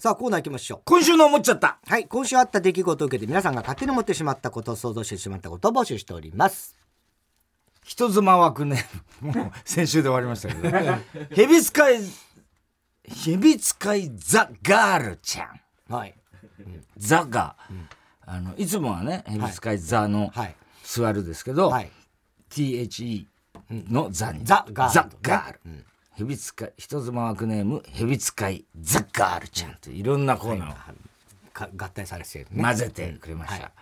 [0.00, 0.80] さあ、コーナー行きましょう。
[0.86, 1.78] 今週の思っちゃった。
[1.86, 6.74] はい、今週あった出来事を受けて皆さんが勝手に思ってしまったこと、想像してしまったことを募集しております。
[7.84, 8.86] 人妻枠ね。
[9.20, 10.70] もう先週で終わりましたけど。
[11.36, 12.00] ヘビ使い、
[13.04, 15.52] ヘビ使いザ・ガールちゃ
[15.90, 15.94] ん。
[15.94, 16.14] はい。
[16.96, 17.56] ザが、
[18.24, 20.56] あの、いつもはね、ヘビ使いザのはい。
[20.82, 21.92] 座るですけど、はい。
[22.48, 23.26] THE
[23.68, 24.46] のザに。
[24.46, 25.60] ザガールザ・ガール。
[25.66, 25.84] ヘ
[26.24, 30.74] ビ使い、人妻枠ネーム、ヘビ使いザ・ガールちゃんといろんなコーナーを
[31.52, 32.62] か合体されてるね。
[32.62, 33.62] 混ぜてくれました。
[33.62, 33.72] はい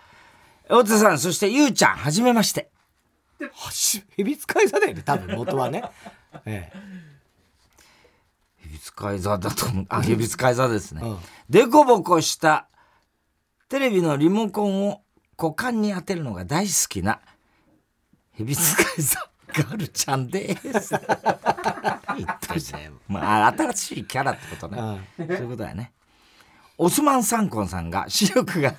[0.69, 2.71] 太田さん、そしてゆうちゃん、はじめまして。
[3.53, 5.83] はし、ヘビ使い座だよね、多分元はね。
[6.45, 6.79] ええ。
[8.59, 9.87] ヘビ使い座だと思う。
[9.89, 11.01] あ、ヘビ使い座ですね。
[11.03, 11.19] うん
[11.49, 12.69] でこぼこした
[13.71, 15.03] テレビのリモコンを
[15.39, 17.21] 股間に当てるのが大好きな
[18.33, 20.91] ヘビ使い座ガールちゃんです。
[22.17, 22.91] 言ってね。
[23.09, 25.01] まあ、新しいキャラってことね。
[25.17, 25.93] そういうことだよね。
[26.79, 28.75] オスマン・サンコンさんが視力が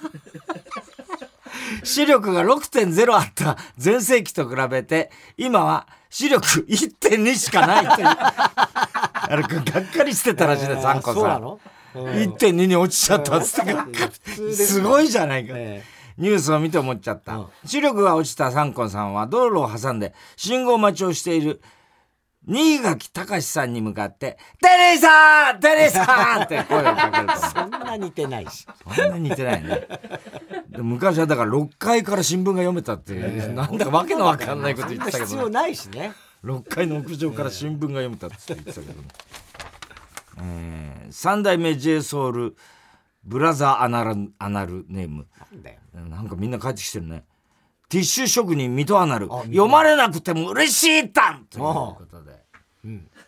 [1.84, 11.38] 視力が6.0あった全盛期と比べて今は視力1.2しかないというあれがっかりしてたらしいです、サンコンさ。
[11.38, 11.60] んの？
[11.96, 15.54] うん1.2に落ちちゃったっつってすごいじゃないか。
[15.58, 15.84] え
[16.20, 17.38] ニュースを見て思っちゃった。
[17.38, 21.62] うん視力が落ちたサンコンさんは道路を挟んで信号待ちをしている
[22.48, 27.36] 新垣隆さんに向かって、テリーさんテリーさんって声をかけると。
[27.48, 28.66] そんな似てないし。
[28.96, 29.88] そんな似てないね。
[30.70, 36.14] で昔はだから6階から新聞が読めたっていう、なんだかわけのわかんないこと言ってたけ必要ど、ね、ないしね。
[36.44, 39.08] 6階の屋上から新聞が読めたって言ってたけどね。
[40.42, 42.56] えー、三代目 j ソ u l
[43.24, 45.28] ブラザーアナルアナルネーム。
[45.52, 45.80] なんだよ。
[45.94, 47.26] なんかみんな帰ってきてるね。
[47.90, 49.28] ティッシュ職人水戸アナル。
[49.34, 52.40] あ読まれなくても嬉しいたんということで。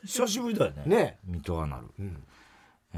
[0.05, 0.83] 久しぶりだよね。
[0.85, 1.87] ね水戸アナル。
[2.93, 2.97] え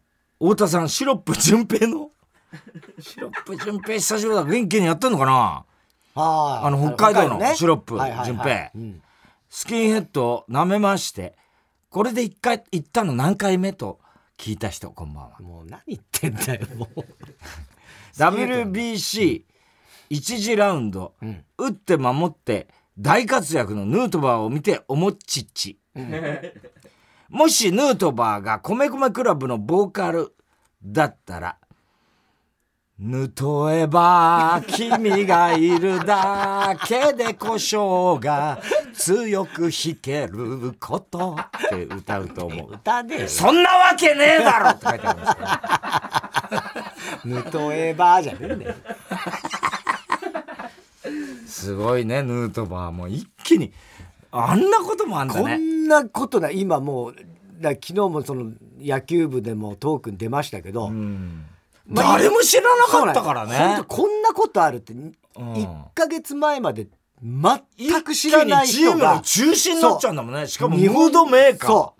[0.00, 0.04] ー
[0.40, 2.10] 太田さん、シロップ純平の？
[3.00, 4.44] シロップ純平久しぶりだ。
[4.44, 5.64] 元気にやってんのかな？
[6.16, 9.02] ああの北海道のねシロップはいはいはい順平うん
[9.48, 11.36] スキンヘッドを舐めまして、
[11.88, 14.00] これで一回行ったの何回目と
[14.38, 15.38] 聞いた人、こんばんは。
[15.40, 17.00] もう何言ってんだよ、もう。
[18.16, 19.44] WBC
[20.10, 21.14] 一次ラウンド、
[21.58, 22.68] 打って守って
[22.98, 25.78] 大活躍のヌートバーを見て思っちっち、
[27.28, 30.34] もしヌートバーが米米クラブのボーカル
[30.84, 31.58] だったら
[32.96, 38.60] ぬとえば君がいるだけで故障が
[38.92, 42.74] 強く弾けることって歌うと思う。
[42.74, 46.62] 歌で、そんなわけねえだろって書いてありますから。
[47.24, 48.74] ヌトエバーじゃねえんだよ。
[51.48, 53.72] すごいね、ヌートバーも一気に。
[54.30, 55.56] あんなこともあんだこね。
[55.56, 57.14] んなことない、今もう、
[57.60, 60.94] だ昨日もその野球部でもトークに出ましたけど、ま
[61.50, 61.53] あ
[61.88, 65.14] 誰も知らなかったからね本当こんなことあるって、1
[65.94, 66.88] ヶ月前まで
[67.22, 70.46] 全く知らない人一気にチームのが、中心になっちゃうんだもんね。
[70.46, 71.70] しかもムードメーカー。
[71.70, 71.94] そ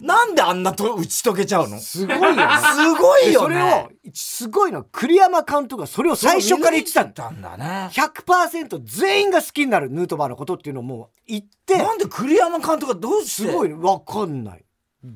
[0.00, 1.78] なんであんなと打ち解けちゃうの？
[1.78, 2.42] すごいよね。
[2.74, 7.12] すごいよそれをね。、すごいのは栗山監督がそれを最初から言ってたんだ。
[7.12, 7.88] たんだね。
[7.92, 13.48] 100%全員が好きになるヌートバーのことっていうのをもう言って、なんで栗山監督がどうして？
[13.50, 14.64] すごい、わかんない。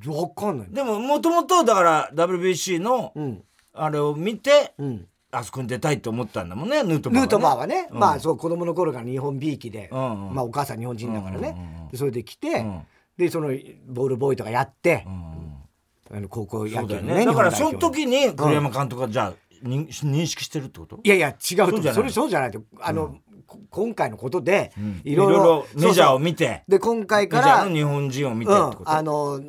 [0.07, 0.69] わかんない。
[0.71, 3.43] でももともとだから WBC のうん。
[3.75, 5.07] あれを見て、うん。
[5.33, 7.21] あそこに出たいと思ったんだもんね、ヌートバーは、ね。
[7.21, 7.99] ヌーーはね、うん。
[7.99, 10.35] まあそう子供の頃から日本びいきで、うんうん。
[10.35, 12.87] まあお母さん日本人だからね、うんうんうんでそれで来て、ん。
[13.17, 13.49] でその
[13.87, 17.15] ボールボーイとかやって、うんあの高校そうだよね。
[17.15, 17.27] ね。
[17.27, 20.99] だからその時に栗山監督がじゃあ認認識してるってこと？
[21.05, 23.17] いやいや違うとそうじゃないそれそうじゃないとあの、
[23.47, 24.73] こ今回のことで、
[25.05, 26.65] いいろいろろいろメジャーを見て。
[26.67, 29.41] で今回メからジャーの日本人を見てうんってこと、あの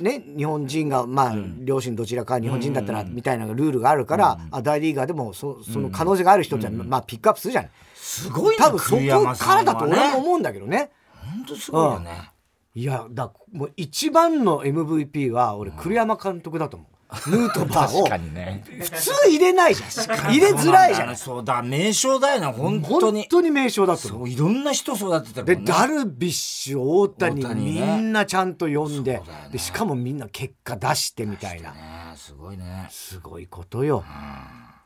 [0.00, 10.90] ね日本人がまあ、両親どちらか日本人だったらみたいなルールがあるから、あ大リーガーでもそその可能性がある人って、まあピックアップするじゃない、すごいね多分そこからだと俺もね思うんだけどね。
[11.14, 12.30] 本当すごいよね、
[12.74, 16.91] いやだもう一番の MVP は俺栗山監督だと思う、
[17.26, 18.64] ヌートバーを確かにね。
[18.66, 19.90] 普通入れないじゃん。
[20.16, 21.62] 入れづらいじゃないそうだ。
[21.62, 31.72] 名将だよね本当本に当に名将だといろんな人育ててるでダルビッシュ大谷みねんなちゃんと呼んででしかもみんな結果出してみたいな。
[31.72, 31.78] ね
[32.16, 32.88] すごいね。
[32.90, 34.04] すごいことよ。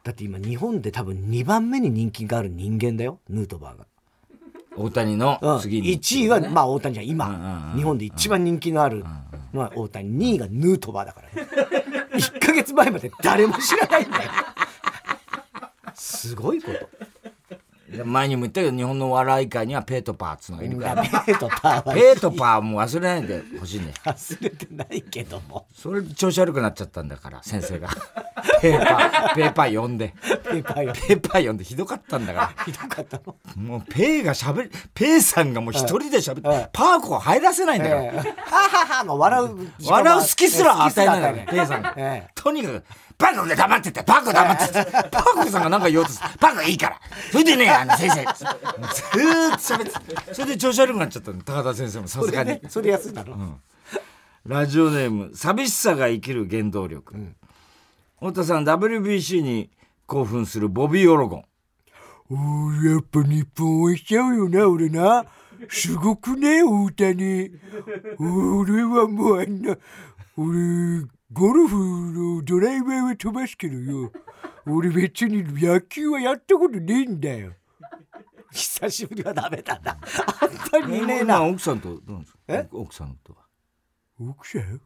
[0.02, 3.86] だって今日本で多分2番目に人気がある人間だよヌートバーが。
[4.76, 7.06] 大谷のうん、次に、1位は、まあ大谷じゃん。
[7.06, 9.04] 今、日本で一番人気のある
[9.54, 10.10] のは大谷。
[10.10, 11.48] 2位がヌートバーだからね
[12.16, 14.30] 1ヶ月前まで誰も知らないんだよ。
[15.94, 17.06] すごいこと。
[18.04, 21.02] 前にも言ったけど日本の笑い界にはペートパーっつうのがいるから。
[21.02, 21.94] ペートパーは。
[21.94, 23.94] ペートパーも忘れないでほしいね。
[24.04, 25.66] 忘れてないけども。
[25.72, 27.88] それ調子悪くなっちゃったんだから先生が
[28.60, 30.14] ペーパーペーパー呼んで。
[30.22, 33.36] ペーパーよペーパー呼んでひどかったんだかひどかったの？
[33.56, 38.16] らもうペーがしゃべりペーさんがもう一人でしゃべって、はいパーコ入らせないんだから、ええ。
[38.16, 42.30] はははもう笑う笑う隙すら与えないのよ隙すらペイさんが、ええ。
[42.34, 42.82] とにかく
[43.18, 44.92] パーコが黙っててパーコ黙ってて。
[44.92, 46.28] パーコさんが何か言おうとする。
[46.38, 47.00] パーコいいから。
[47.32, 48.16] それでねあの先生。
[48.16, 51.42] ずーっと喋ってそれで調子悪くなっちゃったの。
[51.42, 53.36] 高田先生もさすがに、ねそれ安いだろ。
[54.44, 57.14] ラジオネーム寂しさが生きる原動力、
[58.18, 59.70] 太田さん WBC に
[60.06, 61.44] 興奮するボビー・オロゴン。
[62.30, 65.26] おーやっぱ日本応援しちゃうよな俺な。
[65.68, 67.50] すごくね大谷
[68.18, 69.76] 俺はもうあんな
[70.36, 71.76] 俺ゴルフ
[72.12, 74.12] のドライバーは飛ばすけどよ。
[74.66, 77.52] 俺別に野球はやったことねえんだよ。
[78.52, 79.98] 久しぶりはダメだな。
[80.40, 82.68] あんまりいねえまあな奥さんとどうなんですかえ？
[82.72, 83.38] 奥さんとは？
[84.18, 84.80] 奥さん？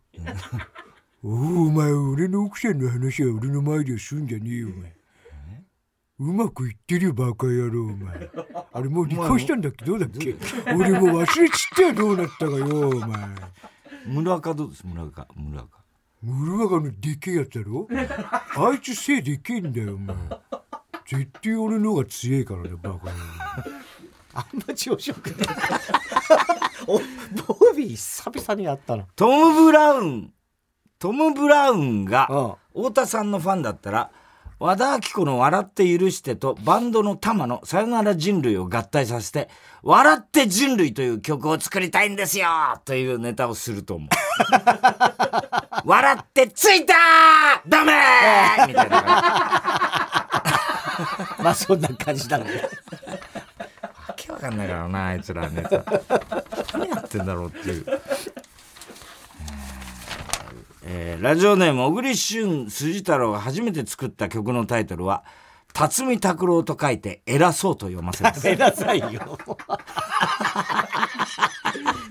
[1.22, 1.36] おおお
[1.70, 4.94] 前俺の奥さんの話は俺の前ではすんじゃねえよお前。
[6.20, 8.30] うまくいってるよバカ野郎お前。
[8.72, 9.84] あれもう離婚したんだっけ？
[9.84, 10.34] どうだっけ？
[10.74, 13.28] 俺もう忘れちったよどうなったかよお前。
[14.06, 14.86] 村岡どうです？
[14.86, 15.78] 村岡村岡。
[16.22, 17.86] ムルワガのでけえやつだろ？
[18.56, 20.16] あいつ背でけえんだよお前。
[21.06, 23.00] 絶対俺の方が強えからねバカ野郎。
[24.32, 25.56] あんま調子よくない。
[26.86, 30.32] おボビー久々にやったなトム・ブラウン
[31.00, 34.10] トム・ブラウンがうん太田さんのファンだったら
[34.60, 39.48] 和田アキ子の「笑って許して」とバンドの玉の「さよなら人類」を合体させて
[39.82, 42.46] 「笑って人類」という曲を作りたいんですよ
[42.84, 44.08] というネタをすると思う。
[45.88, 46.96] 笑ってついたー
[47.66, 49.14] ダメーみたいな感
[51.42, 52.60] まあそんな感じだろうねじ。
[54.06, 55.82] わけわかんないからなあいつらネタ。
[56.78, 57.86] 何やってんだろうっていう。
[60.82, 65.24] えーラジオネーム小栗旬筋太郎が初めて作った曲のタイトルは
[65.74, 68.46] 「辰巳拓郎」と書いて「偉そう」と読ませます。
[68.46, 69.10] やめなさいよ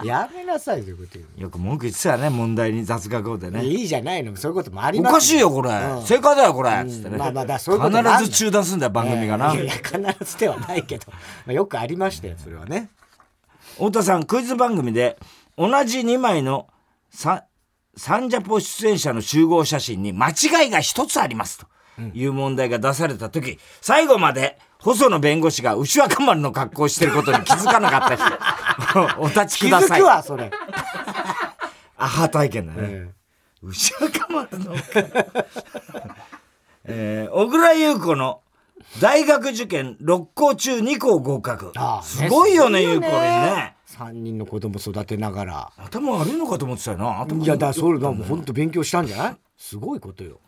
[0.04, 0.98] やめなさいという。
[0.98, 4.52] ことよよく文句言ってたよね問題に雑学校でねいいじゃないのそう。
[4.52, 4.56] いう。
[4.56, 6.00] こともありおますかしいよこれ、う。
[6.00, 7.76] ん正解だよこれ、つってね、まあまあだそう。
[7.76, 7.82] いう。
[7.82, 9.92] こと必ず中断すんだよ番組がな、いやいや必
[10.24, 11.16] ずではないけど、ま
[11.48, 12.90] あ、よくありましたよそれはね
[13.74, 15.18] 太田さんクイズ番組で
[15.58, 16.68] 同じ2枚の
[17.12, 17.44] サ
[18.00, 21.68] サンジャポ出演者の集合写真に間違いが一つありますと。
[22.14, 28.26] いう問題が出された時、最後まで細野弁護士が牛若丸の格好をしてることに気づかなかった人。
[29.22, 30.00] お立ち気づください。
[30.00, 30.48] くわそれ、
[31.98, 33.10] アハ体験だね、え
[33.62, 34.74] 牛若丸の
[36.86, 38.40] えー小倉優子の
[39.02, 41.74] 大学受験6校中2校合格。
[42.02, 42.82] すごいよね。
[42.82, 45.72] 優子にね3人の子供育てながら。
[45.78, 47.22] 頭悪いのかと思ってたよな。
[47.22, 47.48] 頭い。
[47.48, 49.38] やだからそれがもう本当勉強したんじゃない？
[49.58, 50.40] すごいことよ。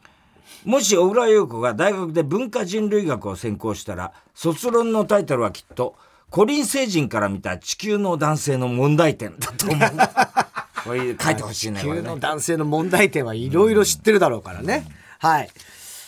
[0.65, 5.95] もし小倉優子が大学で文化人類学を専攻したら卒論のタイトルはきっと
[6.29, 9.79] コリン星人から見た地球の男性の問題点だと思う。
[10.83, 14.85] これ書いてほしいねこれ急のね男性の問題点はいろいろ知ってるだろうからね、
[15.19, 15.49] はい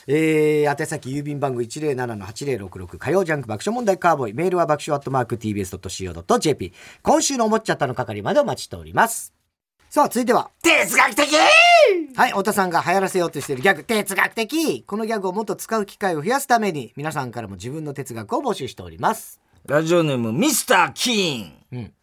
[0.07, 4.33] えー、宛先郵便番号107-8066火曜ジャンク爆笑問題カーボーイ。
[4.33, 9.33] メールは爆笑アットマーク TBS.CO.JP 今週の思っちゃったの係までお待ちしております。
[9.89, 11.35] さあ続いては哲学的！
[12.15, 13.83] はい太田さんが流行らせようとしているギャグ。
[13.83, 14.83] 哲学的！
[14.83, 19.39] このギャグをもっと使う機会を増やすために皆さんからも自分の哲学を募集しております。
[19.67, 21.93] ラジオネームミスター・キーン、うん。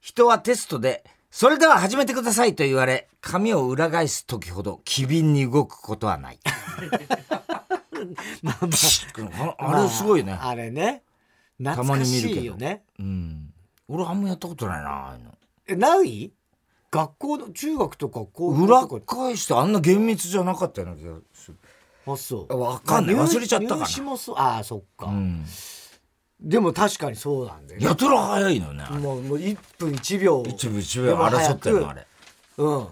[0.00, 6.38] 人はテストでそれでは始めてくださいと言われ紙を裏返す時ほど機敏に動くことはない。
[8.42, 9.78] まあまあ。
[9.78, 11.02] あれすごいね、あれね。
[11.62, 12.82] たまに見るけどね。
[12.98, 13.52] うん。
[13.88, 15.36] 俺あんまやったことないなあの。
[15.68, 16.32] えない？
[16.90, 21.58] 学校の中学とか高校裏返してあんな厳密じゃなかったような気がする。
[22.06, 22.58] あそう。
[22.58, 23.14] わかんない。
[23.14, 23.80] 忘れちゃったかな。
[23.84, 24.36] 入試もそう。
[24.36, 25.46] ああそっか、うん
[26.40, 27.86] でも確かにそうなんだよね。
[27.86, 30.42] やたら早いのよねもうもう1分1秒。
[30.46, 32.06] 一部一部争ってるのあれ。
[32.56, 32.86] うん。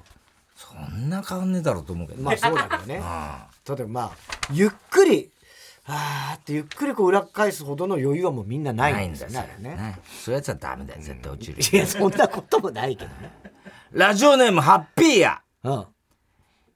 [0.55, 3.01] そんな変わんねえだろうと思うけど、まあそうだけどね。
[3.03, 4.11] あ 例えばまあ
[4.53, 5.31] ゆっくり
[5.87, 9.31] あーってゆっくりこう裏返すほどの余裕はもうみんなないんですよ。
[9.31, 9.71] ねね。
[9.71, 9.99] ね。
[10.25, 13.33] そういうやつはダメだよ絶対落ちる、いやそんなこともないけどね。
[13.93, 15.41] ラジオネームハッピーや。
[15.65, 15.87] うん。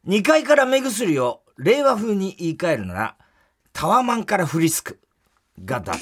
[0.09, 3.17] 2階から目薬を令和風に言い換えるなら
[3.73, 4.99] タワマンからフリスク
[5.65, 5.95] がだ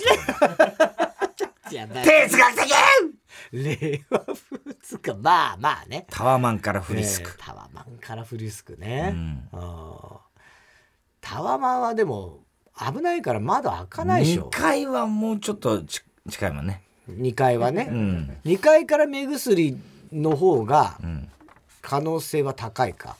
[1.70, 2.72] いやだ哲学的！
[3.52, 6.06] 令和風つかまあまあね。
[6.10, 9.48] タワマンからフリスク、えータワマンからフリスクね、うん。
[11.20, 12.40] タワマンはでも
[12.78, 16.82] 危ないから窓開かないでし2ょ階はもうちょっとち近いもんね。
[17.08, 18.36] 2階はね、うん。
[18.44, 19.76] 2階から目薬
[20.12, 21.28] の方がん。
[21.82, 23.16] 可能性は高いか、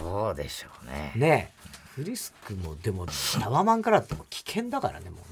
[0.00, 1.12] どうでしょうね。
[1.14, 1.62] ねえ。
[1.94, 3.06] フリスクもでも
[3.38, 5.31] タワマンからっても危険だからねもう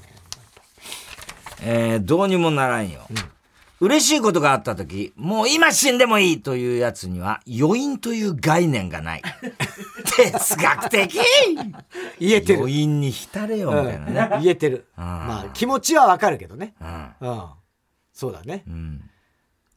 [1.61, 3.07] えーどうにもならんよ、
[3.79, 9.21] 嬉しいことがあった時もう今死んでもいいというやつには余韻という概念がない。
[10.05, 11.19] 哲学的！
[12.19, 12.59] 言えてる。
[12.59, 14.41] 余韻に浸れよみたいなね、うん。
[14.43, 14.87] 言えてる。
[14.95, 16.73] まあ気持ちはわかるけどね。
[16.79, 16.85] う
[17.29, 17.45] ん。
[18.13, 18.63] そうだね。
[18.67, 18.73] うん。
[18.73, 19.11] うん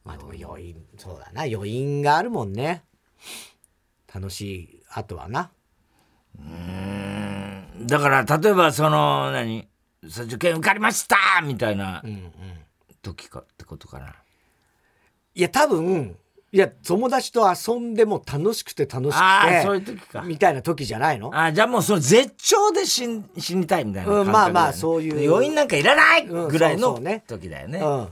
[0.05, 1.43] まあでも余韻そうだな。
[1.51, 2.83] 余韻があるもんね。
[4.13, 5.49] 楽しいあとはな。
[6.37, 7.87] うん。
[7.87, 9.67] だから例えばその何？
[10.05, 11.17] 受験受かりました！
[11.43, 12.03] みたいな
[13.01, 14.15] 時かってことかな、
[15.33, 16.15] いや多分
[16.51, 20.21] いや友達と遊んでも楽しくて楽しああそういくう時か。
[20.21, 21.29] てみたいな時じゃないの？
[21.37, 25.31] あじゃあもうその絶頂で死ん死にたいみたいなね、うんまあまあそういう。
[25.31, 28.07] 余韻なんかいらないうんぐらいの時だよね,、うん。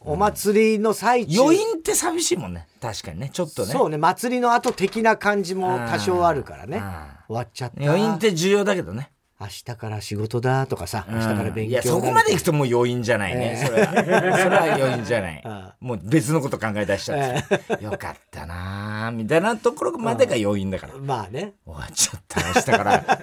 [0.00, 1.42] お祭りの最中。
[1.42, 2.68] 余韻って寂しいもんね。
[2.80, 3.30] 確かにね。
[3.32, 3.72] ちょっとね。
[3.72, 3.98] そうね。
[3.98, 6.78] 祭りの後的な感じも多少あるからね。
[6.80, 7.82] あ終わっちゃった。
[7.82, 13.92] 余韻って重要だけどね明日から仕事だとかさ明日から勉強いやそこまでいくともう余韻じゃないね、それは。
[13.94, 15.40] それは余韻じゃない。
[15.46, 21.54] あもう別のこと考え出しちゃって、よかったなーみたいなところまでが余韻だから、 まあね。
[21.64, 22.42] 終わっちゃった。
[22.48, 23.22] 明日から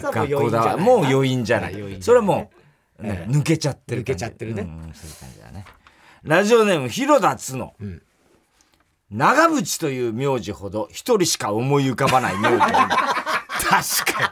[0.00, 0.60] 学校だ。
[0.60, 1.76] わもう余韻じゃない。
[1.76, 2.52] ないそれはも
[3.00, 4.62] う、なんか抜けちゃってる抜けちゃってるね。
[4.62, 5.64] うんそういう感じだね。
[6.22, 7.74] ラジオネーム広田つの、
[9.10, 12.58] 長渕という名字ほど一人しか思い浮かばない名字。
[13.72, 14.31] 確か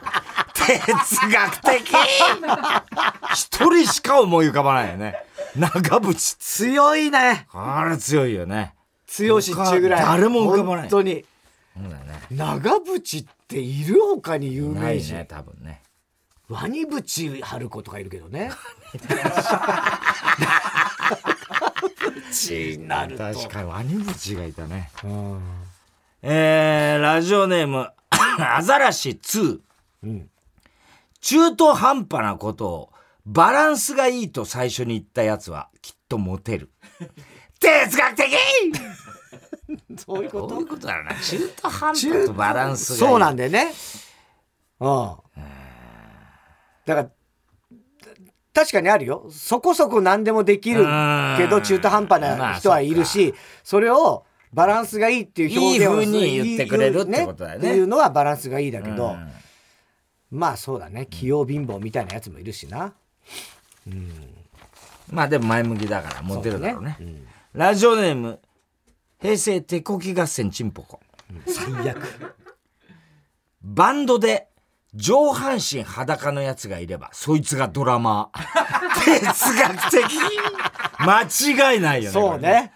[0.79, 1.79] 哲学的。
[3.33, 5.15] 一人しか思い浮かばないよね。
[5.55, 7.47] 長渕強いね。
[7.53, 8.73] あれ強いよね。
[9.07, 10.01] 強しっちゅうぐらい。
[10.01, 10.89] 誰も浮かばない。
[10.89, 11.25] 本当に。
[11.75, 12.21] そうだよね。
[12.31, 15.81] 長渕っている他に有名人、ないね多分ね。
[16.49, 18.51] ワニブチ春子とかいるけどね。
[22.33, 23.23] チになると。
[23.23, 24.91] 確かにワニブチがいたね。
[25.03, 25.41] うん。
[26.21, 27.89] えー、ラジオネーム
[28.39, 29.59] アザラシ2、
[30.07, 30.29] ん
[31.21, 32.89] 中途半端なことを
[33.25, 36.71] バランスがいいと最初に言ったやつはきっとモテる。
[37.59, 38.25] 哲学的！
[39.97, 41.15] そういうこどういうことだろうな。
[41.15, 42.99] 中途半端とバランスがいい。
[43.11, 43.71] そうなんだよね。
[44.79, 45.15] うん。
[46.85, 47.09] だから
[48.53, 49.27] 確かにあるよ。
[49.31, 50.79] そこそこ何でもできる
[51.37, 57.69] けどうん中途半端な人はいるしそれをバランスがいいっていう表現をいい風に言ってくれるってことだよね。
[57.69, 59.31] っていうのはバランスがいいだけど、うん
[60.31, 61.07] まあそうだね。
[61.07, 62.93] 器用貧乏みたいなやつもいるしな。
[65.11, 66.95] まあでも前向きだからモテるだろうね。
[66.97, 67.21] そうね。
[67.53, 68.39] ラジオネーム
[69.21, 71.01] 平成手こき合戦チンポコ
[71.45, 72.01] 最悪。
[73.61, 74.47] バンドで
[74.93, 78.41] 上半身裸のやつがいればそいつがドラマー。
[79.03, 80.03] 哲学的。
[80.99, 82.73] 間違いないよねそうね。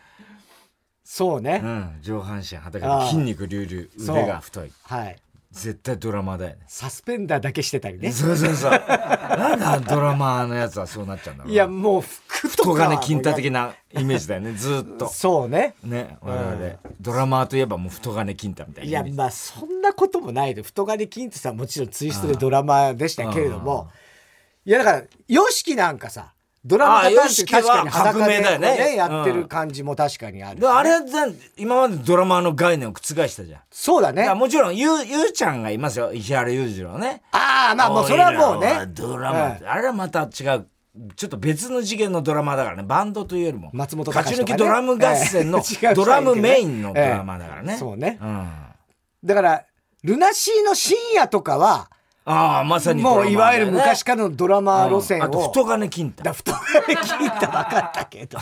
[1.03, 1.97] そうね、うん。
[2.01, 4.71] 上半身裸で筋肉隆々腕が太い。
[4.83, 5.15] はい
[5.55, 6.65] 絶対ドラマーだよね。
[6.67, 8.11] サスペンダーだけしてたりね。
[8.11, 8.71] そうそうそう。
[8.71, 11.53] なんだドラマーのやつはそうなっちゃうんだろうな。
[11.53, 14.51] いやもう服とか太金金太的なイメージだよね。
[14.51, 15.07] ずーっと。
[15.07, 15.75] そうね。
[15.81, 16.75] ね我々。
[16.99, 19.17] ドラマーといえばもう太金金太みたいいなイメージ。
[19.17, 20.61] やまあそんなこともないで。
[20.61, 23.89] 太金金ってさんもちろんツイストでドラマでしたけれども。
[24.65, 26.33] いやだから YOSHIKI なんかさ
[26.65, 28.95] ドラマパターンって YOSHIKI 確かには革命だよね。
[28.95, 33.61] やってうんる感じも確かにある、であれは全今までドラマーの概念を覆したじゃん。
[33.71, 34.33] そうだね。
[34.33, 36.11] もちろんゆうゆうちゃんがいますよ。
[36.11, 37.21] 石原裕次郎ね。
[37.31, 38.87] ああまあもうそれはもうね。
[38.87, 40.67] ドラマって、あれはまた違う
[41.15, 42.83] ちょっと別の次元のドラマだからね。
[42.83, 45.61] バンドというよりも松本勝ち抜きドラム合戦の
[45.93, 48.17] ドラムメインのドラマだからね、ええそうね。
[48.21, 48.49] うん、
[49.23, 49.63] だから
[50.03, 51.89] ルナシーの深夜とかは
[52.25, 56.23] ああまさにもういわゆる昔からのドラマ路線を、うんあと太金金太。
[56.23, 56.51] だ太。
[56.85, 58.39] 金金太分かったけど。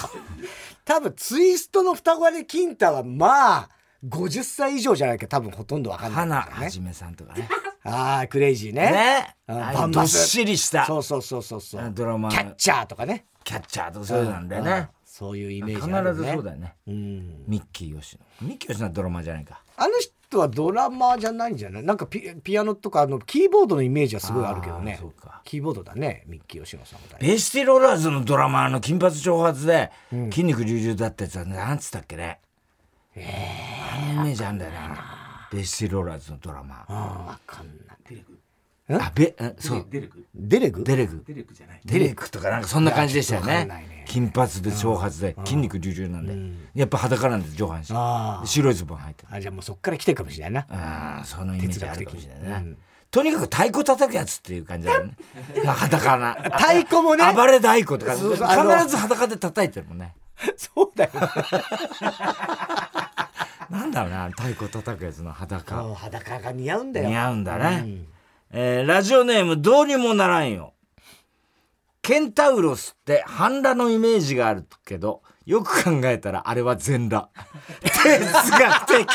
[0.85, 3.69] 多分ツイストの双金金太はまあ
[4.07, 5.27] 50歳以上じゃないか。
[5.27, 6.59] 多分ほとんど分かんない。
[6.59, 6.65] ね。
[6.65, 7.49] はじめさんとかね。
[7.83, 8.91] ああクレイジーね。
[8.91, 9.35] ね。
[9.47, 10.85] バンバっしりした。
[10.85, 11.91] そうそうそうそうそう。
[11.93, 12.29] ドラマ。
[12.29, 13.25] キャッチャーとかね。
[13.43, 14.89] キャッチャーとかそういうのなんだよね。
[15.03, 16.13] そういうイメー必ジね。
[16.13, 16.75] ずそうだよね。
[16.87, 17.43] うん。
[17.47, 19.61] ミッキー吉野ミッキー吉野はドラマじゃないか。
[19.75, 21.83] あの人はドラマーじゃないんじゃない？
[21.83, 24.99] なんかピピアノとかあのキーボードのイメージはすごいあるけどね。
[25.43, 29.91] キーボードだねミッキー吉野さんベイシティローラーズのドラマーの金髪長髪で
[30.31, 32.39] 筋肉隆々だったやつはなんつったっけね？
[33.15, 34.77] あのイメージあるんだよね
[35.51, 36.75] ベイシティローラーズのドラマ。
[36.75, 38.23] ーあ分かんない
[38.89, 39.87] あべえそう。
[39.89, 41.81] デレクデレグデレグデレクじゃない。
[41.85, 44.03] デレクとかなんかそんな感じでしたよね。
[44.05, 46.27] 金髪で長髪で筋肉隆々なん
[46.73, 46.79] で。
[46.79, 48.47] やっぱ裸なんです上半身。
[48.47, 49.29] 白いズボン履いてる。
[49.31, 50.75] あじゃあもうそっから来てるかもしれないな。
[51.17, 52.75] ああそのイメージあるかもしれないな、
[53.09, 55.15] とにかく太鼓叩くやつっていう感じだよね。
[55.65, 56.33] 裸な。
[56.33, 57.33] 太鼓もね。
[57.33, 58.89] 暴れ太鼓とか、そう必そう。
[58.89, 60.13] ず裸で叩いてるもんね。
[60.57, 61.11] そうだよ。
[63.69, 65.83] なんだろうな、太鼓叩くやつの裸。
[65.83, 67.07] もう裸が似合うんだよ。
[67.07, 67.81] 似合うんだね。
[67.83, 68.07] うん
[68.55, 70.73] えーラジオネームどうにもならんよ。
[72.03, 77.29] ケンタウロスって半裸のイメージがあるけど、よく考えたらあれは全裸。
[77.81, 79.07] 哲学的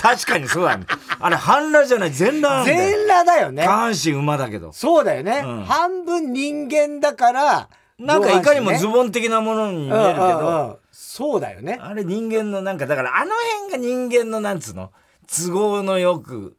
[0.00, 0.86] 確かにそうだね。
[1.20, 2.78] あれ半裸じゃない、全裸なんだよ。
[2.78, 3.68] 全裸だよね下。
[3.68, 4.72] 半身馬だけど。
[4.72, 5.42] そうだよね。
[5.44, 7.68] うん半分人間だから、
[7.98, 11.78] なんかいかにもズボボン的なものに見えるけうんうんど、うんそうだよね。
[11.82, 13.32] あれ人間のなんか、だからあの
[13.68, 14.92] 辺が人間のなんつうの
[15.28, 16.56] 都合のよく、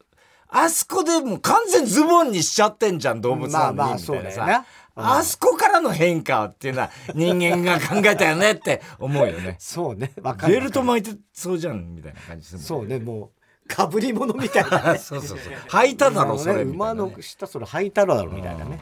[0.57, 3.77] あそこでもう完全ズボンにしちゃってんじゃん、動物なのに。
[3.77, 4.63] まあまあそうだよなうん
[4.97, 9.57] あそこからの変化っていうのは人間が考えたよねって思うよね。
[9.59, 10.13] そうね。
[10.21, 10.53] わかる。
[10.53, 13.31] ベルト巻いてそうじゃん、みたいな感じするもんそうね、も
[13.65, 14.97] う、かぶり物みたいなね。
[15.03, 15.53] そうそうそう。
[15.67, 16.53] 履いただろ、それ。
[16.53, 18.79] みたい馬の下それ履いたろだろみたいなね。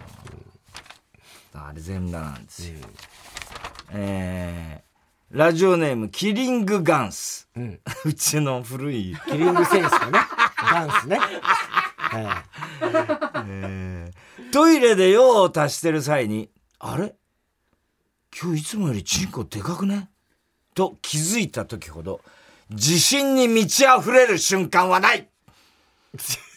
[1.53, 2.75] あれ全裸なんですよ。
[3.89, 7.49] えー、ラジオネーム、キリングガンス。
[7.55, 7.79] うん。
[8.05, 10.19] うちの古いキリングセンスのね。
[10.63, 11.17] ダンスね。
[11.17, 12.43] は
[14.51, 17.15] トイレで用を足してる際に、あれ？
[18.39, 20.09] 今日いつもよりチンコでかくね？
[20.75, 22.21] と気づいた時ほど、
[22.69, 25.27] 自信に満ち溢れる瞬間はない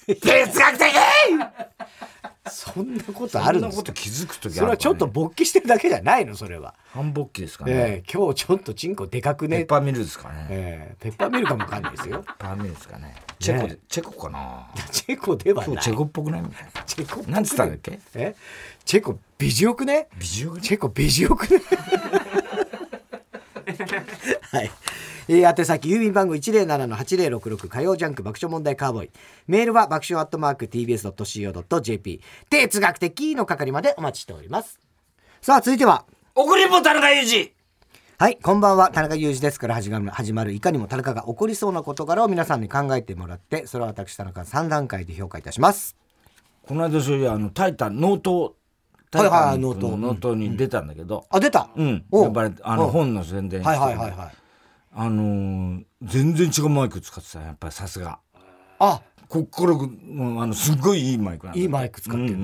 [0.07, 0.95] 哲学的い。
[2.49, 6.37] そんなことあるんですかそんなこと気づく時あるそれはちょっと勃起してるだけじゃないの？
[6.37, 6.75] それは。
[6.93, 7.73] 反勃起ですかね。
[7.73, 9.59] ええ今日ちょっとチンコでかくね。
[9.59, 10.47] ペッパーミルですかね。
[10.51, 12.23] ええペッパーミルかもわかんないですよ。
[12.23, 13.17] ペッパーミルですかね。
[13.39, 15.83] チェコで、チェコかな チェコではない。
[15.83, 16.83] チェコっぽくないみたいな。
[16.85, 17.99] チェコなんつったんだっけ？
[18.15, 18.35] え？
[18.85, 20.09] チェコ美女くね？
[20.19, 21.61] 美女がチェコ美女くね？
[24.53, 24.71] はい。
[25.29, 29.11] えー、宛先、郵便番号107-8066火曜ジャンク爆笑問題カーボーイ。
[29.49, 32.21] メールは爆笑アットマーク tbs.co.jp。
[32.49, 34.79] 哲学的の係までお待ちしております。
[35.43, 36.05] さあ、続いては、
[36.37, 37.56] 送りんぼ田中裕二
[38.19, 38.91] はい、こんばんは。
[38.91, 45.97] 田中裕二ですから始まる、始まる、いかにも田中が起こりそうな事柄を皆さんに考えてもらって、それを私、田中3段階で評価いたします。
[46.67, 48.57] この間そういうあの、タイタン、ノート、
[49.11, 51.69] タはいはいイタンノートのノートに出たんだけど、あ、出た？
[51.77, 52.07] うん。
[52.11, 54.33] おやっぱり、あの、お本の宣伝してはいはいはいはい。
[54.95, 58.19] あのー全然違うマイク使ってたやっぱりさすが。
[58.79, 59.77] あ、こっから、あ
[60.47, 62.39] の、すっごいいいマイクなんだいいマイク使ってる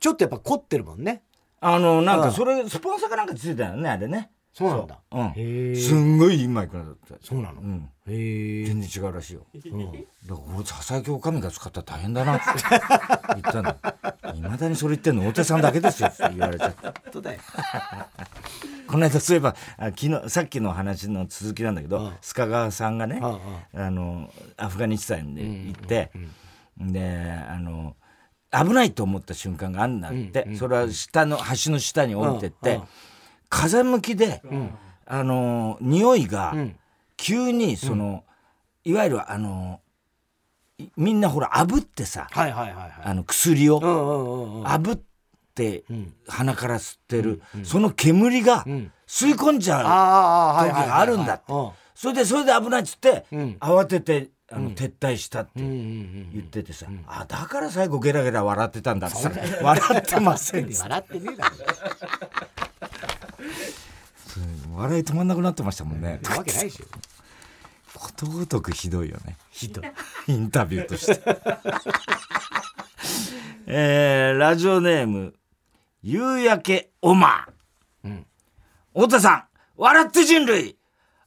[0.00, 1.22] ちょっとやっぱ凝ってるもんね。
[1.60, 4.32] あの、なんかそれ、スポンサーかなんかついてたよね、あれね。
[4.58, 4.98] そうなんだ。
[5.12, 5.76] うん。
[5.76, 7.14] すんごいいいマイクなんだって。
[7.24, 7.60] そうなの？
[7.60, 7.88] うん。
[8.08, 8.64] へえ。
[8.66, 9.46] 全然違うらしいよ。
[9.54, 12.44] うんだから俺、佐々木おかみが使ったら大変だなって
[13.34, 14.34] 言ったの。
[14.34, 16.82] いまだにそれ言ってんの大手さんだけですよって言われちゃった。
[16.82, 17.40] 本当だよ。
[18.88, 26.10] この間そういえばあ昨日さっきの話の続きなんだけど、うん須賀川さんがね、うんあのアフガニスタンで行って、
[26.78, 27.94] であの
[28.50, 32.80] 危ないと思った瞬間があるんだって、それは下の橋の下に降りてって、
[33.48, 34.42] 風向きで、
[35.06, 36.76] あの匂いがん。
[37.16, 38.24] 急にその、
[38.84, 39.80] いわゆるあの
[40.78, 42.92] いみんなほら炙ってさ、はいはいはいはい。
[43.02, 44.64] あの薬を、うんうんうんうん。
[44.64, 45.00] 炙っ
[45.54, 46.14] てん。
[46.28, 48.92] 鼻から吸ってる、その煙がん。
[49.06, 50.68] 吸い込んじゃう。
[50.68, 51.52] 時があるんだって。
[51.52, 51.70] うん。
[51.94, 53.56] それでそれで危ないっつって、ん。
[53.58, 56.30] 慌ててあの、撤退したってうんうんうん。
[56.32, 59.30] 言っててさ、あだから最後ゲラゲラ笑ってたんだってさ
[59.62, 61.56] 笑ってません笑ってねえだろ。
[64.74, 66.86] 笑い止まんなくなってましたもんねなわけないでしょ。
[67.94, 69.84] ことごとくひどいよねひどい。
[70.28, 71.20] インタビューとして。
[73.66, 75.34] えー、ラジオネーム、
[76.02, 78.08] 夕焼けオマー。
[78.08, 78.26] うん
[78.94, 79.44] 太田さん、
[79.76, 80.78] 笑って人類、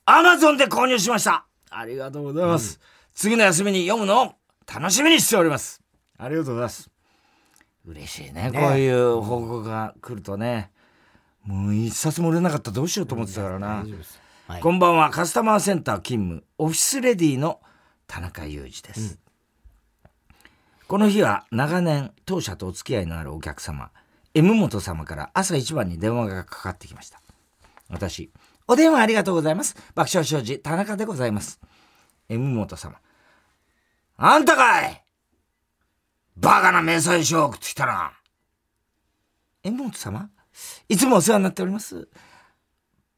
[0.06, 1.45] アマゾンで購入しました。
[1.69, 2.80] ありがとうございます。
[3.13, 4.34] 次の休みに読むのを
[4.74, 5.82] 楽しみにしております。
[6.17, 6.89] ありがとうございます。
[7.86, 10.71] 嬉しいね、ねこういう報告が来るとね。
[11.44, 13.86] もう一冊も売れなかったらどうしようと思ってたからな。
[14.48, 14.62] はい。
[14.62, 15.10] こんばんは。
[15.10, 16.44] カスタマーセンター勤務。
[16.58, 17.62] オフィスレディの
[18.08, 19.18] 田中裕二です、
[20.88, 23.92] この日は長年当社とお付き合いのあるお客様
[24.34, 27.22] M 本様から朝一番に電話がかかってきました。
[27.90, 28.32] 私
[28.68, 29.76] お電話ありがとうございます。
[29.96, 31.60] 爆笑商事田中でございます。
[32.28, 33.00] M 本様
[34.18, 35.04] あんたかい!
[36.38, 38.14] バカな明細書を送ってきたな。
[39.64, 40.30] M 本様？
[40.90, 42.08] いつもお世話になっております。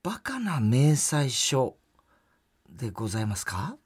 [0.04, 1.78] バカな明細書
[2.70, 3.78] でございますか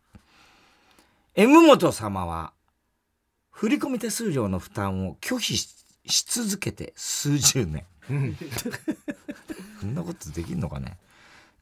[1.35, 2.53] ？M 本様は
[3.51, 7.85] 振込手数料の負担を拒否しし続けて数十年。
[9.81, 10.97] そんなことできんのかね？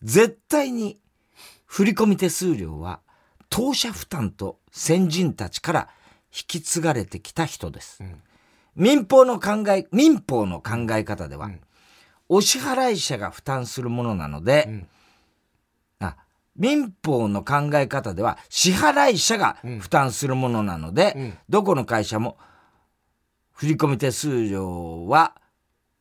[0.04, 1.00] 絶対に
[1.65, 3.00] 振込手数料は
[3.50, 5.89] 当社負担と先人たちから
[6.32, 8.04] き継がれてきた人です。
[8.76, 11.50] 民法の考え、民法の考え方では、
[12.28, 14.86] お支払い者が負担するものなので、
[16.00, 16.18] あ、
[16.56, 22.38] 民法の考え方では支払い者が負担するものなので、どこの会社も
[23.52, 25.36] 振込手数料は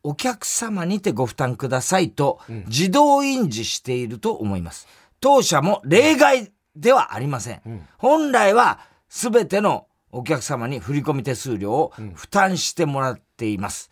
[0.03, 4.87] お客様にてご負担くださいと自動印字していると思います。
[5.19, 7.87] 当社も例外ではありません。
[7.97, 13.89] 本来は全てのお客様に振込手数料を負担してもらっています。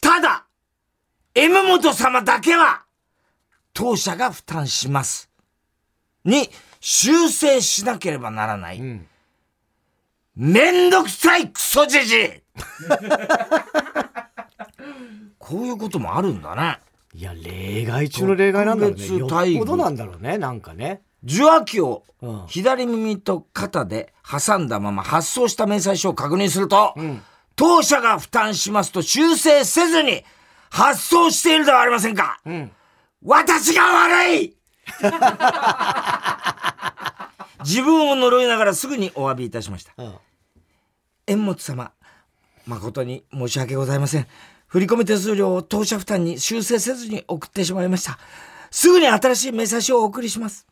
[0.00, 0.37] ただ、
[1.80, 2.82] 本様だけは
[3.72, 5.30] 当社が負担します。
[6.24, 8.80] に修正しなければならない。
[10.36, 10.90] めん。
[10.90, 12.28] どくさいクソじじい
[15.38, 16.78] こういうこともあるんだね。
[17.14, 19.06] いや例外中の例外なんだろうね。
[19.06, 21.02] よっぽどなんだろうねなんかね。
[21.24, 22.46] 受話器をうん。
[22.48, 26.94] 左耳と肩で挟んだまま発送した明細書を確認すると、
[27.54, 30.24] 当社が負担しますと修正せずに
[30.70, 32.40] 発送しているではありませんか。
[33.22, 34.56] 私が悪い
[37.64, 39.92] 自分を呪いながらすぐにお詫びいたしました。
[39.98, 40.14] うん
[41.26, 41.92] 縁本様、
[42.66, 44.26] 誠に申し訳ございません。
[44.66, 48.18] 振込手数料を当社負担に修正せずに送ってしまいました。
[48.70, 50.66] すぐに新しい明細書をお送りします。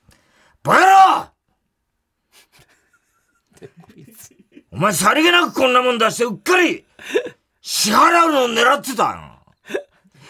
[0.62, 0.86] バカ野
[1.20, 1.26] 郎
[4.72, 6.86] お前さりげなくこんなもん出してうっかり
[7.60, 9.35] 支払うのを狙ってたよ。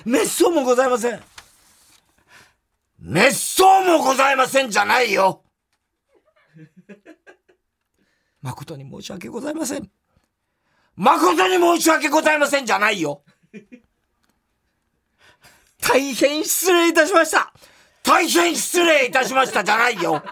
[0.06, 1.20] 滅相もございません。
[3.04, 5.42] 滅相もございませんじゃないよ。
[8.40, 9.90] 誠に申し訳ございません。
[10.94, 13.24] 誠に申し訳ございませんじゃないよ。
[15.80, 17.52] 大変失礼いたしました。
[18.04, 20.22] 大変失礼いたしましたじゃないよ。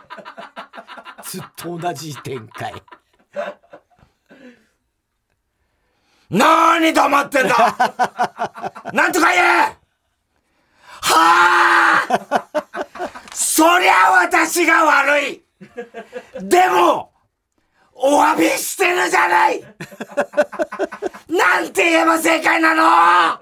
[1.25, 2.81] ずっと同じ展開
[6.31, 7.55] なーに黙ってんだ。
[8.93, 9.77] なんとか言え。
[11.01, 12.45] はあ。
[13.33, 15.43] そりゃ私が悪い。
[16.41, 17.13] でも
[17.93, 19.63] お詫びしてるじゃない。
[21.29, 23.39] なんて言えば正解なの。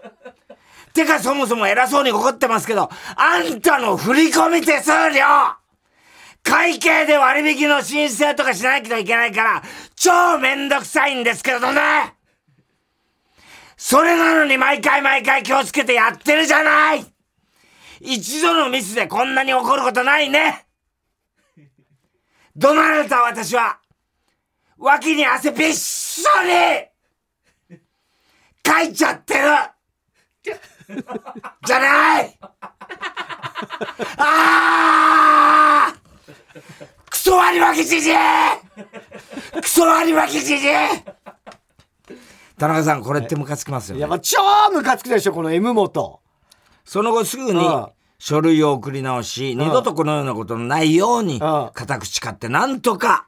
[0.93, 5.25] てかそもそも偉そうに怒ってますけど、あんたの振り込み手数料。
[6.43, 9.63] 会計で割引の申請とかしなきゃいけないから、
[9.95, 12.15] 超めんどくさいんですけどね
[13.85, 17.05] それなのに毎回毎回気をつけてやってるじゃない。
[18.01, 20.67] 一度のミスでこんなに怒ることないね。
[22.55, 23.81] 怒鳴られた私は、
[24.79, 26.31] 脇に汗びっしょ
[27.71, 27.77] り。
[28.63, 29.41] かいちゃってる。
[31.67, 32.39] じゃない。
[34.17, 36.61] あー。
[37.11, 38.15] クソ割り巻きじじい。
[39.61, 40.69] クソ割り巻きじじ
[42.63, 43.99] 田中さん、これってムカつきますよね。
[43.99, 44.39] いやまあ超
[44.73, 46.21] ムカつくでしょこの M 元。
[46.85, 47.87] その後すぐにうん。
[48.21, 51.41] 書類を送り直し、二度とこのようなことのないように、ん。
[51.41, 53.27] 固く誓ってなんとか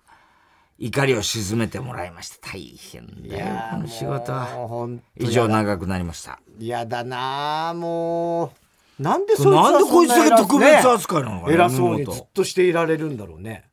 [0.79, 2.53] 怒りを鎮めてもらいました。
[2.53, 4.89] 大変だよ、この仕事は。
[5.19, 6.39] 以上長くなりました。
[6.61, 8.53] やだなあも
[9.01, 9.03] う。
[9.03, 13.65] なんでそなんでこいつだけ特別扱いなのかな偉そうに妹ずっとしていられるんだろうね。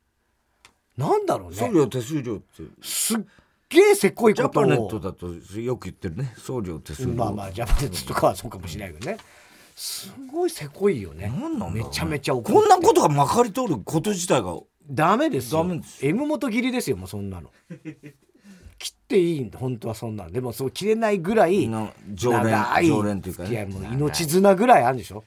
[0.96, 1.56] なんだろうね。
[1.56, 3.20] 送料手数料って、すっ
[3.72, 5.26] げえせこいジことャパネットをだと
[5.58, 6.34] よく言ってるね。
[6.38, 7.14] 送料手数料。
[7.14, 9.18] まあまあジャパネットとかはそうかもしれないけどね。
[9.74, 11.28] すごいせこいよね。
[11.28, 14.58] なんなんめちゃめちゃ怒こんなことがまかり通ること自体が、
[14.88, 15.62] ダメですよ。
[15.62, 17.50] ダメです M 元切りですよもうそんなの。
[18.78, 23.64] 切っていいんだ本当はそんなのでもそう切れないぐらいな常連常連というかね。
[23.64, 25.24] もう命綱ぐらいあるんでしょ。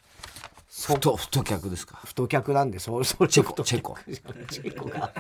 [0.68, 2.02] 太、太客ですか？
[2.04, 3.98] 太客なんでそうそれチェコ、太チェコ。
[4.50, 5.14] チェコが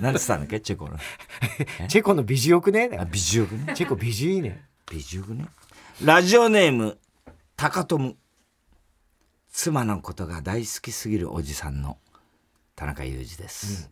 [0.00, 0.60] なんつったんだっけ？
[0.60, 0.98] チェコの。
[1.88, 3.74] チェコの美女よくねあ、美女ね？
[3.74, 5.46] チェコ美女いいね美女ね？
[6.02, 6.98] ラジオネーム、
[7.56, 8.16] 高友。
[9.50, 11.98] 妻のことが大好きすぎるおじさんの
[12.74, 13.90] 田中裕二です。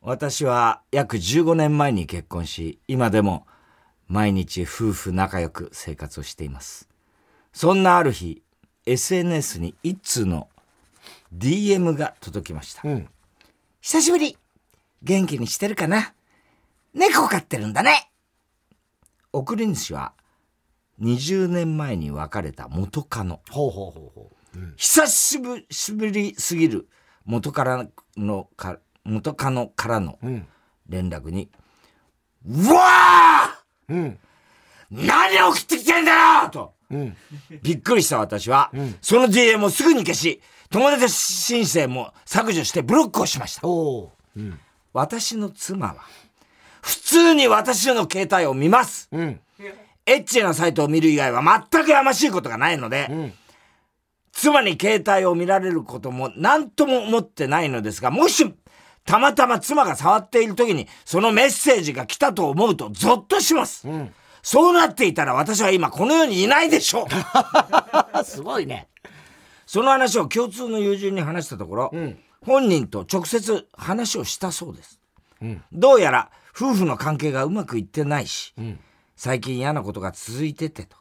[0.00, 3.46] 私は約15年前に結婚し、今でも
[4.06, 6.88] 毎日夫婦仲良く生活をしています。
[7.52, 8.42] そんなある日、
[8.86, 10.48] SNS に一通の
[11.36, 12.82] DM が届きました。
[12.88, 13.08] うん
[13.80, 14.38] 久しぶり
[15.04, 16.14] 元気にしてるかな？
[16.94, 18.10] 猫飼ってるんだね。
[19.32, 20.14] 送り主は
[21.00, 23.40] 20年前に別れた元カノ。
[23.50, 26.88] ほうほうほうほう、うん、久しぶりすぎる
[27.24, 27.86] 元から
[28.16, 30.46] のか、元カノからのうん。
[30.88, 31.50] 連絡に、
[32.46, 34.18] うわうん。
[34.92, 36.12] ー何送ってきてんだ
[36.44, 36.50] よ！
[36.50, 36.74] と。
[36.90, 37.16] うん。
[37.62, 43.66] びっくりした私は、その DM をすぐに消し、友達申請も削除してブロックをしました。
[43.66, 44.60] うん
[44.94, 45.96] 私の妻は、
[46.80, 49.08] 普通に私の携帯を見ます。
[49.12, 49.40] うん、
[50.06, 53.32] エッチなサイトを見る以外は全くやましいことがないので、うん、
[54.32, 58.54] 妻に携帯を見られることも何とも思ってないのですが、もし、
[59.04, 63.88] たまたま妻が触っている時にそのメッセージが来たと思うとゾッとします。
[63.88, 67.08] うん、そうなっていたら私は今この世にいないでしょう。
[68.24, 68.88] すごいね。
[69.66, 75.00] その話を共通の友人に話したところ、うん、本人と直接話をしたそうです。
[75.42, 78.80] うん、どうやら夫婦の関係がうまくいってないし、うん、
[79.16, 80.96] 最近嫌なことが続いててと、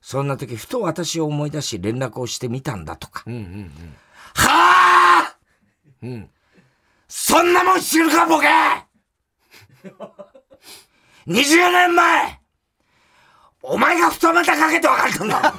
[0.00, 3.24] そんな時ふと私を思い出し連絡をしてみたんだとか。
[3.26, 3.96] うんうんうん、
[4.34, 5.36] はあ、
[6.02, 6.30] うん、
[7.08, 8.46] そんなもん知るかボケ
[11.26, 12.40] !20 年前
[13.62, 15.54] お前が二股かけて別れたんだ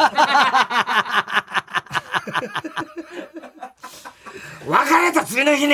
[4.68, 5.74] 別れた次の日に、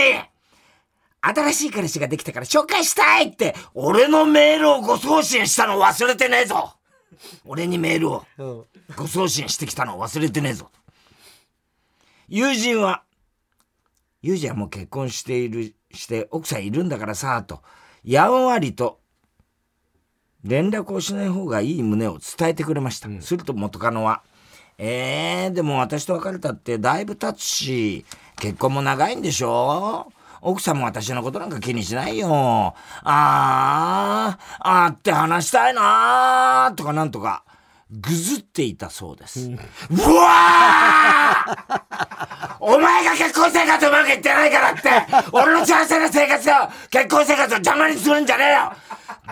[1.21, 6.73] 新しい彼氏ができたから紹介したいって、俺のメールをご送信したの忘れてねえぞ
[7.45, 8.25] 俺にメールを
[8.95, 10.69] ご送信してきたの忘れてねえぞ。
[12.27, 13.03] 友人は、
[14.21, 17.61] 友人はもう結婚している、して奥さんいるんだからさ、と、
[18.03, 18.99] やんわりと
[20.43, 23.09] 連絡をしない方がいい旨を伝えてくれました。
[23.09, 24.21] うん、すると元カノは、
[24.77, 28.05] えー、でも私と別れたってだいぶ経つし、
[28.39, 30.12] 結婚も長いんでしょ？
[30.41, 32.76] 奥さんも私のことなんか気にしないよ。
[33.04, 37.43] あー、あーって話したいなーとかなんとか、
[37.89, 39.39] ぐずっていたそうです。
[39.39, 39.60] うん、う
[40.15, 42.58] わー！
[42.60, 44.89] お前が結婚生活うまくいってないからって、
[45.32, 46.54] 俺の幸せな生活を、
[46.91, 48.71] 結婚生活を邪魔にするんじゃねえよ。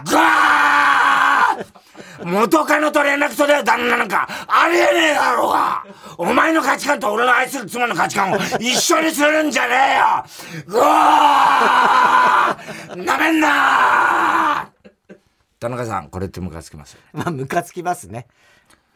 [0.06, 1.83] ガー
[2.23, 5.86] 元カノと連絡取れる旦那なんかありえねえだろうが
[6.17, 10.26] お前の価値観と俺の愛する妻の価値観を一緒にするんじゃねえよ
[10.67, 14.69] うわーなめんな
[15.60, 16.95] 田中さん、これってムカつきます？
[16.95, 17.10] よね。
[17.13, 18.28] まあ、ムカつきますね。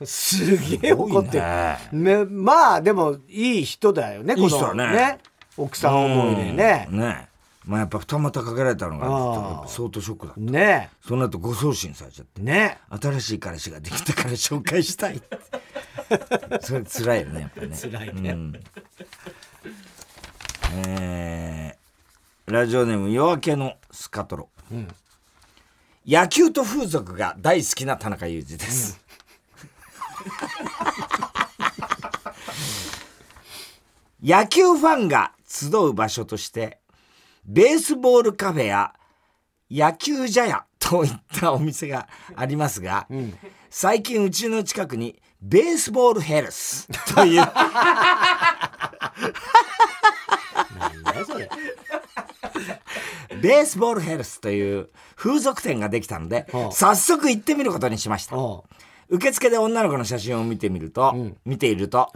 [0.03, 1.97] すげえ怒ってる。
[1.97, 5.19] ね、まあ、でも、いい人だよね、このいい人ねね。
[5.55, 6.89] 奥さん思いでね。
[6.91, 7.26] ね。
[7.67, 10.39] まあやっぱ二股かけられたのが相当ショックだった。
[10.39, 12.41] ねその後ご送信されちゃって。
[12.41, 15.21] ね新しい彼氏ができたから紹介したい
[16.63, 17.77] それ辛いよねやっぱね。
[17.77, 18.63] 辛いね、うん、
[20.87, 24.87] えー、ラジオネーム夜明けのスカトロ、うん、
[26.07, 29.01] 野球と風俗が大好きな田中裕二です、
[34.23, 36.76] うん、 野球ファンが集う場所として
[37.47, 38.93] ベースボールカフェや
[39.71, 43.33] 野球茶屋といったお店がありますが、うん、
[43.69, 47.43] 最近うちの近くにベースボールヘルス という。
[53.41, 58.35] ベースボールヘルスという風俗店ができたので、早速行ってみることにしました。
[59.09, 62.09] 受付で女の子の写真を見てみると、うん、見ていると、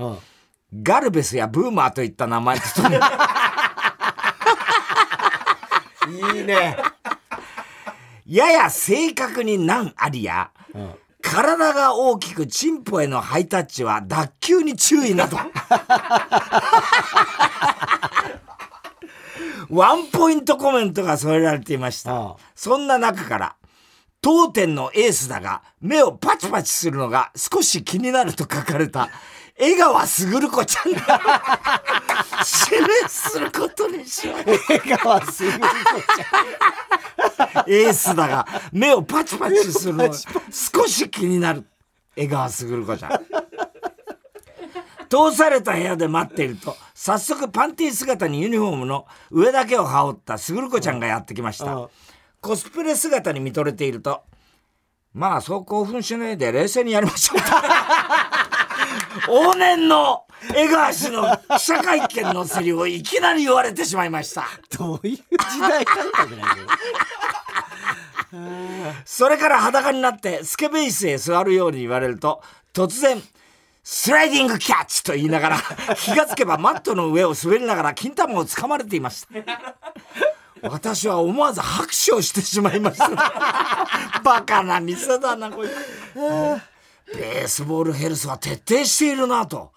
[0.73, 2.95] ガルベスやブーマーといった名前とともに
[6.09, 6.77] いいね。
[8.25, 15.37] やや正確に難ありや、うん、体が大きくチンポへのハイタッチは脱臼に注意など。
[19.69, 22.35] ワンポイントコメントが添えられていました。
[22.55, 23.55] そんな中から、
[24.21, 29.09] 当店のエースだが、目をパチパチするのが少し気になると書かれた
[29.61, 31.21] 江川卓子ちゃんが
[32.71, 34.37] 指名することにしよう。
[34.73, 35.47] 江川卓子ちゃ
[37.61, 37.69] ん。
[37.69, 41.63] エースだが、目をパチパチするの少し気になる。
[42.15, 43.11] 江川卓子ちゃん。
[45.07, 51.87] 通された部屋で待っていると、早速パンティー姿にユニフォームの上だけを羽織った卓子ちゃんがやってきました。
[52.39, 54.23] コスプレ姿に見とれていると、
[55.13, 57.37] まあそう興奮しないで冷静にやりましょう。
[59.27, 60.25] 往年の
[60.55, 64.47] 江川氏の記者会見のセリをいきなり言われてしまいました。
[64.77, 66.67] どういう時代感覚なんだよ。
[69.05, 72.41] それから裸になってスケベイスへ座るように言われると、
[72.73, 73.21] 突然、
[73.83, 75.57] スライディングキャッチと言いながら、
[75.95, 79.29] 気がつけばマットの上を滑りながら金玉を掴まれていました。
[80.63, 83.09] 私は思わず拍手をしてしまいました。
[84.23, 85.69] バカな店だな、これ。
[87.15, 89.71] ベースボールヘルスは徹底しているなと。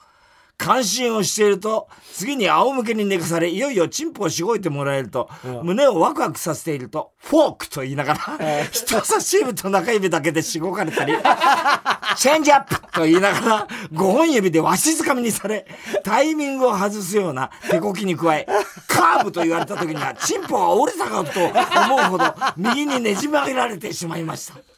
[0.56, 5.28] 関心をしていると次に仰向けに寝かされいよいよチンポをしごいてもらえると、
[5.62, 11.12] 胸をワクワクさせているとフォークと言いながら、人差し指と中指だけでしごかれたり
[12.16, 15.66] チェンジアップと言いながら5本指でわしづかみにされ
[16.04, 18.46] タイミングを外すような手こきに加え
[18.86, 24.73] カーブと言われた時にはチンポが折れたかと思うほど右にねじ曲げられてしまいました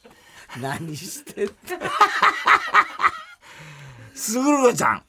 [0.61, 1.53] 何してんだ
[4.13, 5.03] すぐるこちゃん。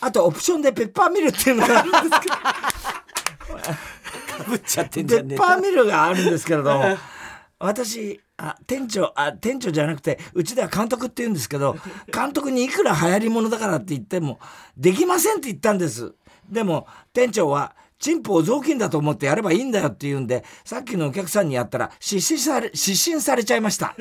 [0.00, 2.34] あとオプションでペッパーミルっていうのがあるんですけど。
[4.26, 6.96] かぶっちゃってんじペゃねえッパーミルがあるんですけれども
[7.58, 11.76] 私あ店長あ店長じゃなくてうちでは監督って言うんですけど
[12.12, 14.38] 監督にいくら流行り物だからって言っても
[14.76, 16.14] できませんって言ったんです。
[16.50, 23.96] でも店長はチンポを雑巾だと思ってやればいいんだよって言うんでさっきのお客さんにやったら失神され失神されちゃいました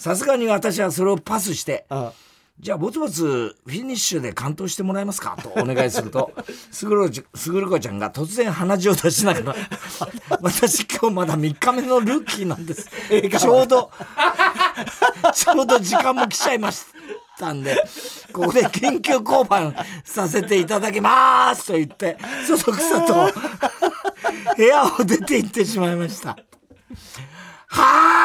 [0.00, 2.12] さすがに私はそれをパスしてあ
[2.58, 5.36] じゃあぼつぼつフィニッシュで完投してもらえますか？
[5.42, 6.32] とお願いすると
[6.70, 9.56] すぐるすぐる子ちゃんが突然鼻血を出しながら
[10.40, 12.88] 「私今日まだ3日目のルーキーなんです」
[13.38, 13.90] ちょうど
[15.34, 16.86] ちょうど時間も来ちゃいまし
[17.38, 17.76] たんで
[18.32, 19.72] ここで緊急降板
[20.04, 23.30] させていただきますと言ってそそくさと
[24.56, 26.38] 部屋を出て行ってしまいました。
[27.72, 28.19] はあ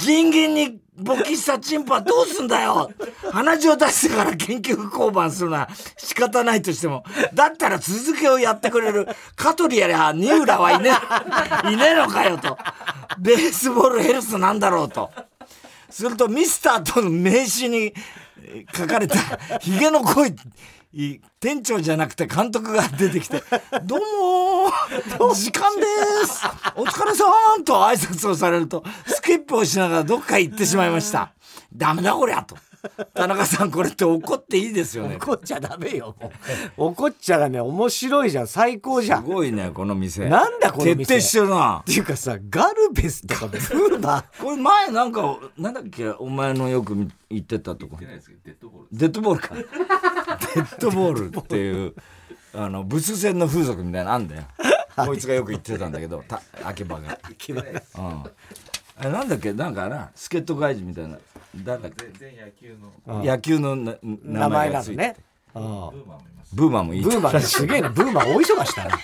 [0.00, 2.90] ギンギンに勃起したチンポはどうすんだよ
[3.30, 10.90] 鼻血を出してから研究降板するのは仕方ないとしても、だったら続きをやってくれる香取やら二浦はいね、
[11.72, 12.56] いねえのかよと。
[13.18, 15.10] ベースボールヘルスなんだろうと。
[15.90, 17.92] するとミスターとの名刺に
[18.74, 19.16] 書かれた
[19.58, 20.34] ヒゲの濃い
[21.40, 23.42] 店長じゃなくて監督が出てきて
[23.84, 24.00] 「どう
[25.18, 25.82] も時間で
[26.26, 26.40] す。
[26.76, 27.24] お疲れさ
[27.58, 31.32] ん」と挨拶をされるとスキップをしながらどっか行ってしまいました
[31.74, 32.56] 「ダメだこりゃ」と。
[33.14, 35.16] 田中さんこれって怒っていいですよね。
[35.16, 36.14] 怒っちゃダメよ。
[36.76, 37.58] 怒っちゃダメ。
[37.58, 38.46] 面白いじゃん。
[38.46, 39.22] 最高じゃん。
[39.22, 40.28] っすごいねこの店。
[40.28, 40.96] なんだこの店。
[40.96, 41.82] 徹底してるな。
[41.86, 46.94] ていうかさガルベスとかブーバこれ前なんかなんだっけお前のよく
[47.30, 47.96] 言ってたとこ。
[48.92, 49.54] デッドボールか
[50.40, 51.94] デッドボールっていう
[52.54, 54.42] あのブス戦の風俗みたいなのあんだよ。
[54.96, 57.18] こいつがよく言ってたんだけどた秋葉が。
[57.98, 58.24] うん。
[58.96, 59.52] あれなんだっけ？
[59.52, 61.18] なんかな助っ人外人みたいな。
[61.64, 62.06] 誰だっけ？
[62.18, 63.24] 全野球の。
[63.24, 65.16] 野球のな名名前前がついて。
[65.54, 66.04] なのねうん
[66.52, 67.02] ブーマンもいい。
[67.02, 67.40] ブーマン。
[67.40, 67.88] すげえな。
[67.88, 68.98] ブーマン大忙しだな。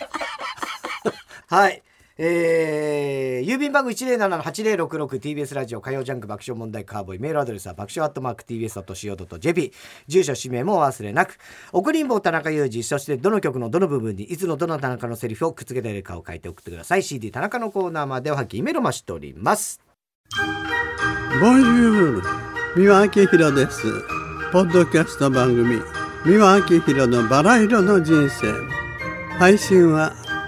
[1.58, 1.82] はい
[2.22, 9.72] えー、郵便番号 107-8066TBS ラジオ火曜ジャンク爆笑問題カーボイメールアドレスは爆笑アットマーク TBS.CO.JP
[10.06, 11.38] 住所氏名もお忘れなく。
[11.72, 17.02] 送りんぼ田中裕二そしてどの曲のどの部分にいつのどの田中のセリフをくっつけているかを書いて送ってください。
[17.02, 19.80] CD 田中のコーナーまでおはきメロマしております。
[21.40, 22.22] ボンジュール
[22.76, 23.82] 三輪明宏です。
[24.52, 25.80] ポッドキャスト番組
[26.26, 28.52] 三輪明宏のバラ色の人生。
[29.38, 30.12] 配信は